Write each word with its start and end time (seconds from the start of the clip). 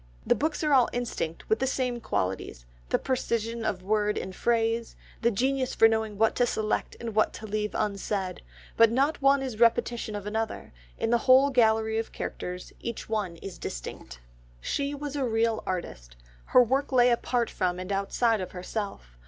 The 0.25 0.33
books 0.33 0.63
are 0.63 0.73
all 0.73 0.89
instinct 0.93 1.47
with 1.47 1.59
the 1.59 1.67
same 1.67 1.99
qualities, 2.01 2.65
the 2.89 2.97
precision 2.97 3.63
of 3.63 3.83
word 3.83 4.17
and 4.17 4.35
phrase, 4.35 4.95
the 5.21 5.29
genius 5.29 5.75
for 5.75 5.87
knowing 5.87 6.17
what 6.17 6.35
to 6.37 6.47
select 6.47 6.95
and 6.99 7.13
what 7.13 7.33
to 7.33 7.45
leave 7.45 7.75
unsaid, 7.75 8.41
but 8.75 8.89
not 8.91 9.21
one 9.21 9.43
is 9.43 9.53
a 9.53 9.57
repetition 9.59 10.15
of 10.15 10.25
another, 10.25 10.73
in 10.97 11.11
the 11.11 11.19
whole 11.29 11.51
gallery 11.51 11.99
of 11.99 12.11
characters 12.13 12.73
each 12.79 13.09
one 13.09 13.35
is 13.43 13.59
distinct. 13.59 14.19
She 14.59 14.95
was 14.95 15.15
a 15.15 15.23
real 15.23 15.61
artist. 15.67 16.15
Her 16.45 16.63
work 16.63 16.91
lay 16.91 17.11
apart 17.11 17.51
from 17.51 17.77
and 17.77 17.91
outside 17.91 18.41
of 18.41 18.53
herself. 18.53 19.19